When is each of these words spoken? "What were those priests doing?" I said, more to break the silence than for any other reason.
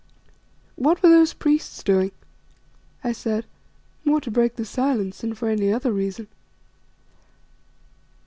"What 0.77 1.03
were 1.03 1.09
those 1.09 1.33
priests 1.33 1.83
doing?" 1.83 2.11
I 3.03 3.11
said, 3.11 3.45
more 4.03 4.19
to 4.21 4.31
break 4.31 4.55
the 4.55 4.65
silence 4.65 5.21
than 5.21 5.35
for 5.35 5.47
any 5.47 5.71
other 5.71 5.91
reason. 5.93 6.27